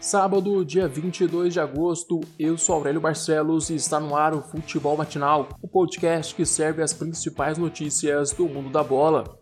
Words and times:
Sábado, 0.00 0.64
dia 0.64 0.88
22 0.88 1.52
de 1.52 1.60
agosto, 1.60 2.20
eu 2.38 2.56
sou 2.56 2.74
Aurélio 2.74 3.02
Barcelos 3.02 3.68
e 3.68 3.74
está 3.74 4.00
no 4.00 4.16
ar 4.16 4.32
o 4.32 4.40
Futebol 4.40 4.96
Matinal, 4.96 5.50
o 5.60 5.68
podcast 5.68 6.34
que 6.34 6.46
serve 6.46 6.82
as 6.82 6.94
principais 6.94 7.58
notícias 7.58 8.32
do 8.32 8.48
mundo 8.48 8.70
da 8.70 8.82
bola. 8.82 9.38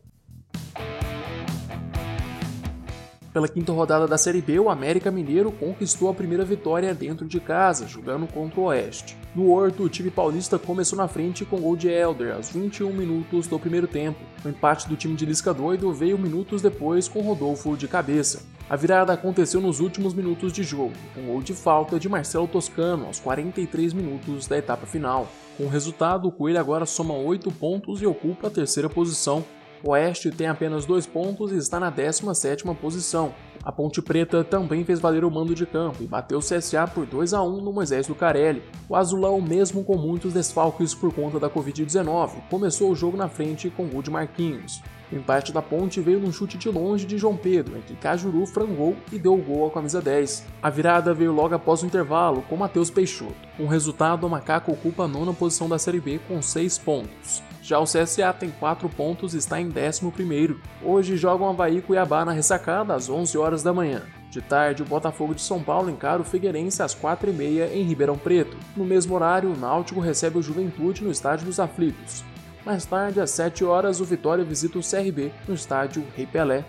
Pela 3.32 3.46
quinta 3.46 3.70
rodada 3.70 4.08
da 4.08 4.18
Série 4.18 4.42
B, 4.42 4.58
o 4.58 4.68
América 4.68 5.12
Mineiro 5.12 5.52
conquistou 5.52 6.10
a 6.10 6.14
primeira 6.14 6.44
vitória 6.44 6.92
dentro 6.92 7.28
de 7.28 7.38
casa, 7.38 7.86
jogando 7.86 8.26
contra 8.26 8.58
o 8.58 8.64
Oeste. 8.64 9.16
No 9.36 9.52
Horto, 9.52 9.84
o 9.84 9.88
time 9.88 10.10
paulista 10.10 10.58
começou 10.58 10.98
na 10.98 11.06
frente 11.06 11.44
com 11.44 11.60
gol 11.60 11.76
de 11.76 11.88
Elder 11.88 12.34
aos 12.34 12.50
21 12.50 12.92
minutos 12.92 13.46
do 13.46 13.60
primeiro 13.60 13.86
tempo. 13.86 14.18
O 14.44 14.48
empate 14.48 14.88
do 14.88 14.96
time 14.96 15.14
de 15.14 15.24
Lisca 15.24 15.54
Doido 15.54 15.92
veio 15.92 16.18
minutos 16.18 16.60
depois 16.60 17.06
com 17.06 17.20
Rodolfo 17.20 17.76
de 17.76 17.86
cabeça. 17.86 18.57
A 18.70 18.76
virada 18.76 19.14
aconteceu 19.14 19.62
nos 19.62 19.80
últimos 19.80 20.12
minutos 20.12 20.52
de 20.52 20.62
jogo, 20.62 20.92
com 21.14 21.22
gol 21.22 21.40
de 21.40 21.54
falta 21.54 21.98
de 21.98 22.06
Marcelo 22.06 22.46
Toscano 22.46 23.06
aos 23.06 23.18
43 23.18 23.94
minutos 23.94 24.46
da 24.46 24.58
etapa 24.58 24.86
final. 24.86 25.26
Com 25.56 25.64
o 25.64 25.68
resultado, 25.70 26.28
o 26.28 26.32
Coelho 26.32 26.60
agora 26.60 26.84
soma 26.84 27.14
8 27.14 27.50
pontos 27.52 28.02
e 28.02 28.06
ocupa 28.06 28.48
a 28.48 28.50
terceira 28.50 28.90
posição. 28.90 29.42
O 29.82 29.92
Oeste 29.92 30.30
tem 30.30 30.48
apenas 30.48 30.84
2 30.84 31.06
pontos 31.06 31.50
e 31.50 31.56
está 31.56 31.80
na 31.80 31.90
17ª 31.90 32.76
posição. 32.76 33.32
A 33.64 33.72
Ponte 33.72 34.00
Preta 34.00 34.42
também 34.42 34.84
fez 34.84 35.00
valer 35.00 35.24
o 35.24 35.30
mando 35.30 35.54
de 35.54 35.66
campo 35.66 36.02
e 36.02 36.06
bateu 36.06 36.38
o 36.38 36.42
CSA 36.42 36.86
por 36.86 37.04
2 37.04 37.34
a 37.34 37.42
1 37.42 37.60
no 37.60 37.72
Moisés 37.72 38.08
Lucarelli. 38.08 38.62
O 38.88 38.96
Azulão, 38.96 39.40
mesmo 39.40 39.84
com 39.84 39.96
muitos 39.96 40.32
desfalques 40.32 40.94
por 40.94 41.12
conta 41.12 41.38
da 41.38 41.50
Covid-19, 41.50 42.30
começou 42.50 42.90
o 42.90 42.94
jogo 42.94 43.16
na 43.16 43.28
frente 43.28 43.70
com 43.70 43.86
gol 43.86 44.02
de 44.02 44.10
Marquinhos. 44.10 44.82
O 45.10 45.16
empate 45.16 45.52
da 45.52 45.62
ponte 45.62 46.00
veio 46.00 46.20
num 46.20 46.30
chute 46.30 46.58
de 46.58 46.68
longe 46.68 47.06
de 47.06 47.16
João 47.16 47.36
Pedro, 47.36 47.78
em 47.78 47.80
que 47.80 47.96
Cajuru 47.96 48.46
frangou 48.46 48.94
e 49.10 49.18
deu 49.18 49.34
o 49.34 49.42
gol 49.42 49.66
à 49.66 49.70
camisa 49.70 50.02
10. 50.02 50.44
A 50.62 50.68
virada 50.68 51.14
veio 51.14 51.32
logo 51.32 51.54
após 51.54 51.82
o 51.82 51.86
intervalo, 51.86 52.42
com 52.42 52.56
Matheus 52.56 52.90
Peixoto. 52.90 53.34
Com 53.56 53.66
resultado, 53.66 54.26
o 54.26 54.30
Macaco 54.30 54.72
ocupa 54.72 55.04
a 55.04 55.08
nona 55.08 55.32
posição 55.32 55.68
da 55.68 55.78
Série 55.78 56.00
B 56.00 56.20
com 56.28 56.42
6 56.42 56.78
pontos. 56.78 57.42
Já 57.62 57.78
o 57.78 57.84
CSA 57.84 58.32
tem 58.32 58.50
4 58.50 58.88
pontos 58.88 59.34
e 59.34 59.38
está 59.38 59.60
em 59.60 59.70
11º. 59.70 60.56
Hoje 60.82 61.16
jogam 61.16 61.48
Havaí 61.48 61.78
e 61.78 61.82
Cuiabá 61.82 62.24
na 62.24 62.32
ressacada 62.32 62.94
às 62.94 63.10
11 63.10 63.36
horas 63.36 63.47
da 63.56 63.72
manhã. 63.72 64.02
De 64.30 64.42
tarde, 64.42 64.82
o 64.82 64.86
Botafogo 64.86 65.34
de 65.34 65.40
São 65.40 65.62
Paulo 65.62 65.88
encara 65.90 66.20
o 66.20 66.24
Figueirense 66.24 66.82
às 66.82 66.94
4h30 66.94 67.72
em 67.72 67.82
Ribeirão 67.82 68.18
Preto. 68.18 68.56
No 68.76 68.84
mesmo 68.84 69.14
horário, 69.14 69.50
o 69.50 69.56
Náutico 69.56 70.00
recebe 70.00 70.38
o 70.38 70.42
Juventude 70.42 71.02
no 71.02 71.10
Estádio 71.10 71.46
dos 71.46 71.58
Aflitos. 71.58 72.22
Mais 72.64 72.84
tarde, 72.84 73.20
às 73.20 73.30
7 73.30 73.64
horas, 73.64 74.00
o 74.00 74.04
Vitória 74.04 74.44
visita 74.44 74.78
o 74.78 74.82
CRB 74.82 75.32
no 75.46 75.54
estádio 75.54 76.04
Rei 76.14 76.26
Pelé. 76.26 76.64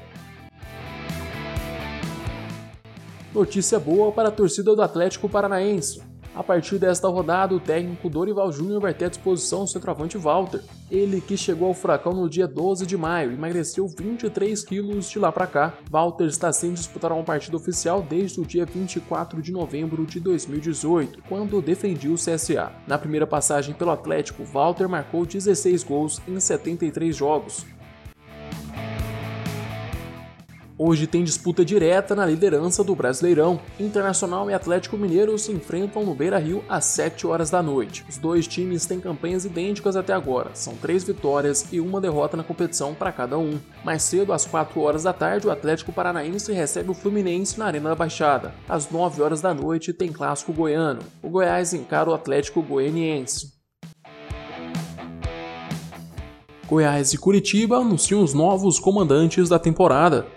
Notícia 3.34 3.80
boa 3.80 4.12
para 4.12 4.30
a 4.30 4.32
torcida 4.32 4.76
do 4.76 4.82
Atlético 4.82 5.28
Paranaense. 5.28 6.09
A 6.40 6.44
partir 6.44 6.80
desta 6.80 7.10
rodada, 7.10 7.54
o 7.54 7.60
técnico 7.60 8.10
Dorival 8.10 8.50
Júnior 8.50 8.80
vai 8.80 8.94
ter 8.94 9.04
à 9.04 9.10
disposição 9.10 9.64
o 9.64 9.68
centroavante 9.68 10.18
Walter. 10.18 10.62
Ele 10.90 11.20
que 11.20 11.36
chegou 11.36 11.68
ao 11.68 11.74
Furacão 11.74 12.14
no 12.14 12.30
dia 12.30 12.48
12 12.48 12.86
de 12.86 12.96
maio, 12.96 13.34
emagreceu 13.34 13.86
23 13.90 14.64
quilos 14.64 15.10
de 15.10 15.20
lá 15.20 15.34
para 15.34 15.46
cá. 15.46 15.74
Walter 15.92 16.24
está 16.24 16.54
sem 16.54 16.74
disputar 16.74 17.12
uma 17.12 17.26
partida 17.26 17.58
oficial 17.58 18.02
desde 18.02 18.40
o 18.40 18.46
dia 18.46 18.66
24 18.66 19.42
de 19.42 19.52
novembro 19.52 20.06
de 20.06 20.22
2018, 20.22 21.24
quando 21.28 21.62
defendia 21.62 22.10
o 22.10 22.16
CSA. 22.16 22.72
Na 22.88 22.98
primeira 22.98 23.28
passagem 23.28 23.76
pelo 23.76 23.92
Atlético, 23.92 24.46
Walter 24.46 24.88
marcou 24.88 25.26
16 25.26 25.84
gols 25.84 26.22
em 26.26 26.40
73 26.40 27.14
jogos, 27.14 27.66
Hoje 30.82 31.08
tem 31.08 31.26
disputa 31.26 31.66
direta 31.66 32.16
na 32.16 32.26
liderança 32.26 32.86
do 32.86 32.96
Brasileirão. 32.96 33.60
Internacional 33.78 34.50
e 34.50 34.54
Atlético 34.54 34.98
Mineiro 34.98 35.38
se 35.38 35.52
enfrentam 35.52 36.06
no 36.06 36.16
Beira-Rio 36.16 36.64
às 36.70 36.86
7 36.86 37.28
horas 37.28 37.50
da 37.50 37.62
noite. 37.62 38.06
Os 38.08 38.16
dois 38.16 38.48
times 38.48 38.86
têm 38.86 38.98
campanhas 38.98 39.44
idênticas 39.44 39.98
até 39.98 40.14
agora, 40.14 40.52
são 40.54 40.74
três 40.76 41.04
vitórias 41.04 41.68
e 41.74 41.82
uma 41.82 42.00
derrota 42.00 42.38
na 42.38 42.46
competição 42.46 42.96
para 42.96 43.12
cada 43.12 43.38
um. 43.38 43.60
Mais 43.84 44.04
cedo, 44.04 44.32
às 44.32 44.46
4 44.46 44.80
horas 44.80 45.04
da 45.04 45.12
tarde, 45.12 45.48
o 45.48 45.52
Atlético 45.52 45.92
Paranaense 45.92 46.54
recebe 46.54 46.92
o 46.92 46.94
Fluminense 46.94 47.60
na 47.60 47.66
Arena 47.66 47.90
da 47.90 47.96
Baixada. 47.96 48.54
Às 48.70 48.90
9 48.90 49.22
horas 49.22 49.42
da 49.42 49.54
noite 49.54 49.92
tem 49.92 50.14
clássico 50.14 50.54
goiano. 50.54 51.02
O 51.22 51.30
Goiás 51.30 51.74
encara 51.74 52.10
o 52.10 52.14
Atlético 52.14 52.62
Goianiense. 52.62 53.60
Goiás 56.70 57.14
e 57.14 57.18
Curitiba 57.18 57.78
anunciam 57.78 58.24
os 58.24 58.34
novos 58.34 58.80
comandantes 58.80 59.50
da 59.50 59.58
temporada. 59.58 60.28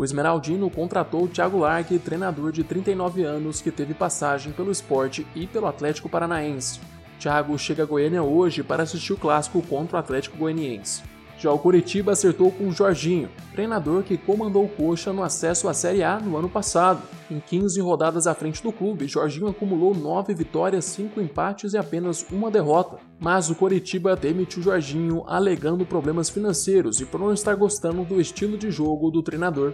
O 0.00 0.04
Esmeraldino 0.04 0.70
contratou 0.70 1.28
Thiago 1.28 1.58
Largue, 1.58 1.98
treinador 1.98 2.52
de 2.52 2.64
39 2.64 3.22
anos 3.22 3.60
que 3.60 3.70
teve 3.70 3.92
passagem 3.92 4.50
pelo 4.50 4.72
esporte 4.72 5.26
e 5.34 5.46
pelo 5.46 5.66
Atlético 5.66 6.08
Paranaense. 6.08 6.80
Thiago 7.18 7.58
chega 7.58 7.82
a 7.82 7.86
Goiânia 7.86 8.22
hoje 8.22 8.62
para 8.62 8.82
assistir 8.82 9.12
o 9.12 9.18
clássico 9.18 9.60
contra 9.60 9.98
o 9.98 10.00
Atlético 10.00 10.38
Goianiense. 10.38 11.02
Já 11.40 11.50
o 11.50 11.58
Curitiba 11.58 12.12
acertou 12.12 12.52
com 12.52 12.68
o 12.68 12.70
Jorginho, 12.70 13.30
treinador 13.52 14.02
que 14.02 14.18
comandou 14.18 14.66
o 14.66 14.68
Coxa 14.68 15.10
no 15.10 15.22
acesso 15.22 15.68
à 15.68 15.72
Série 15.72 16.02
A 16.02 16.20
no 16.20 16.36
ano 16.36 16.50
passado. 16.50 17.00
Em 17.30 17.40
15 17.40 17.80
rodadas 17.80 18.26
à 18.26 18.34
frente 18.34 18.62
do 18.62 18.70
clube, 18.70 19.08
Jorginho 19.08 19.48
acumulou 19.48 19.94
9 19.94 20.34
vitórias, 20.34 20.84
5 20.84 21.18
empates 21.18 21.72
e 21.72 21.78
apenas 21.78 22.26
uma 22.30 22.50
derrota. 22.50 22.98
Mas 23.18 23.48
o 23.48 23.54
Curitiba 23.54 24.14
demitiu 24.14 24.62
Jorginho 24.62 25.24
alegando 25.26 25.86
problemas 25.86 26.28
financeiros 26.28 27.00
e 27.00 27.06
por 27.06 27.18
não 27.18 27.32
estar 27.32 27.54
gostando 27.54 28.04
do 28.04 28.20
estilo 28.20 28.58
de 28.58 28.70
jogo 28.70 29.10
do 29.10 29.22
treinador. 29.22 29.72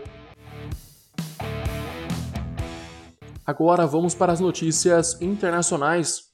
Agora 3.45 3.89
vamos 3.89 4.15
para 4.15 4.33
as 4.33 4.39
notícias 4.39 5.21
internacionais. 5.21 6.26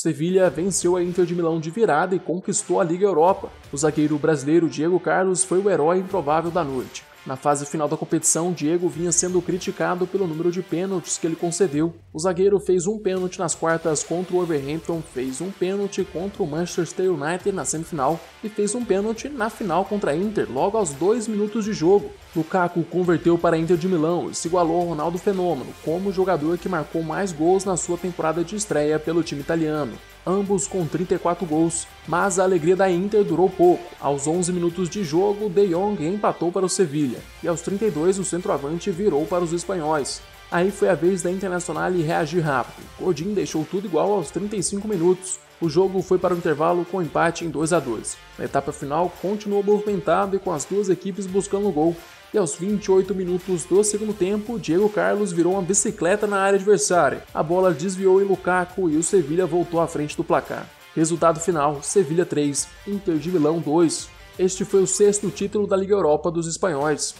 Sevilha 0.00 0.48
venceu 0.48 0.96
a 0.96 1.02
Inter 1.02 1.26
de 1.26 1.34
Milão 1.34 1.60
de 1.60 1.68
virada 1.70 2.14
e 2.14 2.18
conquistou 2.18 2.80
a 2.80 2.84
Liga 2.84 3.04
Europa. 3.04 3.50
O 3.70 3.76
zagueiro 3.76 4.16
brasileiro 4.16 4.66
Diego 4.66 4.98
Carlos 4.98 5.44
foi 5.44 5.58
o 5.58 5.68
herói 5.68 5.98
improvável 5.98 6.50
da 6.50 6.64
noite. 6.64 7.04
Na 7.26 7.36
fase 7.36 7.66
final 7.66 7.86
da 7.86 7.98
competição, 7.98 8.50
Diego 8.50 8.88
vinha 8.88 9.12
sendo 9.12 9.42
criticado 9.42 10.06
pelo 10.06 10.26
número 10.26 10.50
de 10.50 10.62
pênaltis 10.62 11.18
que 11.18 11.26
ele 11.26 11.36
concedeu. 11.36 11.94
O 12.14 12.18
zagueiro 12.18 12.58
fez 12.58 12.86
um 12.86 12.98
pênalti 12.98 13.38
nas 13.38 13.54
quartas 13.54 14.02
contra 14.02 14.34
o 14.34 14.38
Wolverhampton, 14.38 15.02
fez 15.12 15.40
um 15.42 15.50
pênalti 15.50 16.02
contra 16.02 16.42
o 16.42 16.46
Manchester 16.46 17.12
United 17.12 17.52
na 17.52 17.66
semifinal 17.66 18.18
e 18.42 18.48
fez 18.48 18.74
um 18.74 18.82
pênalti 18.82 19.28
na 19.28 19.50
final 19.50 19.84
contra 19.84 20.12
a 20.12 20.16
Inter 20.16 20.50
logo 20.50 20.78
aos 20.78 20.94
dois 20.94 21.28
minutos 21.28 21.66
de 21.66 21.74
jogo. 21.74 22.10
Lukaku 22.34 22.82
converteu 22.84 23.36
para 23.36 23.56
a 23.56 23.58
Inter 23.58 23.76
de 23.76 23.86
Milão 23.86 24.30
e 24.30 24.34
se 24.34 24.48
igualou 24.48 24.80
ao 24.80 24.86
Ronaldo 24.86 25.18
Fenômeno 25.18 25.74
como 25.84 26.12
jogador 26.12 26.56
que 26.56 26.70
marcou 26.70 27.02
mais 27.02 27.32
gols 27.32 27.66
na 27.66 27.76
sua 27.76 27.98
temporada 27.98 28.42
de 28.42 28.56
estreia 28.56 28.98
pelo 28.98 29.22
time 29.22 29.42
italiano 29.42 29.92
ambos 30.26 30.66
com 30.66 30.86
34 30.86 31.46
gols, 31.46 31.86
mas 32.06 32.38
a 32.38 32.44
alegria 32.44 32.76
da 32.76 32.90
Inter 32.90 33.24
durou 33.24 33.48
pouco. 33.48 33.84
Aos 34.00 34.26
11 34.26 34.52
minutos 34.52 34.88
de 34.88 35.04
jogo, 35.04 35.48
De 35.48 35.68
Jong 35.68 36.06
empatou 36.06 36.52
para 36.52 36.66
o 36.66 36.68
Sevilha, 36.68 37.18
e 37.42 37.48
aos 37.48 37.60
32 37.62 38.18
o 38.18 38.24
centroavante 38.24 38.90
virou 38.90 39.26
para 39.26 39.44
os 39.44 39.52
espanhóis. 39.52 40.22
Aí 40.50 40.70
foi 40.70 40.88
a 40.88 40.94
vez 40.94 41.22
da 41.22 41.30
Internacional 41.30 41.92
reagir 41.92 42.40
rápido. 42.40 42.84
Godin 42.98 43.32
deixou 43.32 43.64
tudo 43.64 43.86
igual 43.86 44.12
aos 44.12 44.30
35 44.30 44.88
minutos. 44.88 45.38
O 45.60 45.68
jogo 45.68 46.02
foi 46.02 46.18
para 46.18 46.34
o 46.34 46.38
intervalo 46.38 46.84
com 46.84 47.02
empate 47.02 47.44
em 47.44 47.50
2 47.50 47.72
a 47.72 47.78
2. 47.78 48.16
Na 48.38 48.46
etapa 48.46 48.72
final, 48.72 49.12
continuou 49.22 49.62
movimentado 49.62 50.34
e 50.34 50.38
com 50.38 50.52
as 50.52 50.64
duas 50.64 50.88
equipes 50.88 51.26
buscando 51.26 51.70
gol, 51.70 51.94
e 52.32 52.38
aos 52.38 52.54
28 52.54 53.14
minutos 53.14 53.64
do 53.64 53.82
segundo 53.82 54.12
tempo, 54.12 54.58
Diego 54.58 54.88
Carlos 54.88 55.32
virou 55.32 55.54
uma 55.54 55.62
bicicleta 55.62 56.26
na 56.26 56.38
área 56.38 56.56
adversária. 56.56 57.24
A 57.34 57.42
bola 57.42 57.72
desviou 57.72 58.20
em 58.22 58.24
Lukaku 58.24 58.88
e 58.88 58.96
o 58.96 59.02
Sevilha 59.02 59.46
voltou 59.46 59.80
à 59.80 59.86
frente 59.86 60.16
do 60.16 60.24
placar. 60.24 60.68
Resultado 60.94 61.40
final: 61.40 61.82
Sevilha 61.82 62.24
3, 62.24 62.68
Inter 62.86 63.16
de 63.16 63.30
Milão 63.30 63.58
2. 63.58 64.08
Este 64.38 64.64
foi 64.64 64.82
o 64.82 64.86
sexto 64.86 65.30
título 65.30 65.66
da 65.66 65.76
Liga 65.76 65.94
Europa 65.94 66.30
dos 66.30 66.46
espanhóis. 66.46 67.14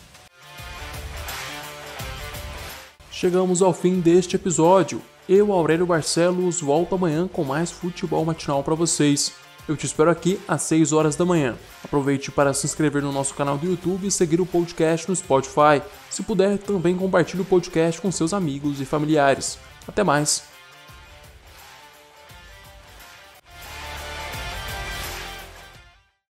Chegamos 3.10 3.60
ao 3.60 3.74
fim 3.74 4.00
deste 4.00 4.36
episódio. 4.36 5.02
Eu, 5.28 5.52
Aurélio 5.52 5.86
Barcelos, 5.86 6.60
volto 6.60 6.94
amanhã 6.94 7.28
com 7.28 7.44
mais 7.44 7.70
futebol 7.70 8.24
matinal 8.24 8.64
para 8.64 8.74
vocês. 8.74 9.32
Eu 9.70 9.76
te 9.76 9.86
espero 9.86 10.10
aqui 10.10 10.36
às 10.48 10.62
6 10.62 10.92
horas 10.92 11.14
da 11.14 11.24
manhã. 11.24 11.54
Aproveite 11.84 12.32
para 12.32 12.52
se 12.52 12.66
inscrever 12.66 13.04
no 13.04 13.12
nosso 13.12 13.34
canal 13.34 13.56
do 13.56 13.66
YouTube 13.66 14.04
e 14.04 14.10
seguir 14.10 14.40
o 14.40 14.44
podcast 14.44 15.08
no 15.08 15.14
Spotify. 15.14 15.80
Se 16.10 16.24
puder, 16.24 16.58
também 16.58 16.96
compartilhe 16.96 17.42
o 17.42 17.44
podcast 17.44 18.00
com 18.00 18.10
seus 18.10 18.34
amigos 18.34 18.80
e 18.80 18.84
familiares. 18.84 19.60
Até 19.86 20.02
mais! 20.02 20.49